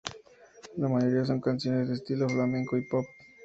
La 0.77 0.87
mayoría 0.89 1.25
son 1.25 1.39
canciones 1.39 1.87
de 1.87 1.93
estilo 1.93 2.27
flamenco 2.27 2.75
y 2.75 2.87
pop. 2.87 3.05